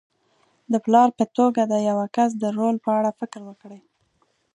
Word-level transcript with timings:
د 0.71 0.73
پلار 0.85 1.09
په 1.17 1.25
توګه 1.37 1.61
د 1.71 1.73
یوه 1.89 2.05
کس 2.15 2.29
د 2.37 2.43
رول 2.57 2.75
په 2.85 2.89
اړه 2.97 3.11
فکر 3.19 3.41
وکړئ. 3.49 3.81